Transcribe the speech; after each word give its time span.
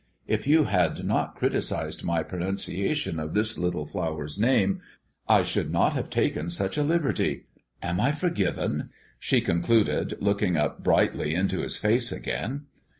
If 0.25 0.47
you 0.47 0.63
had 0.63 1.05
not 1.05 1.35
criticised 1.35 2.03
my 2.03 2.23
pronunciation 2.23 3.19
of 3.19 3.35
this 3.35 3.55
little 3.55 3.85
flower's 3.85 4.39
name, 4.39 4.81
I 5.27 5.43
should 5.43 5.69
not 5.69 5.93
have 5.93 6.09
taken 6.09 6.49
such 6.49 6.75
a 6.75 6.81
liberty. 6.81 7.45
Am 7.83 7.99
I 7.99 8.11
forgiven?" 8.11 8.89
she 9.19 9.41
concluded, 9.41 10.17
looking 10.19 10.57
up 10.57 10.83
brightly 10.83 11.35
into 11.35 11.59
his 11.59 11.77
face 11.77 12.11
again. 12.11 12.65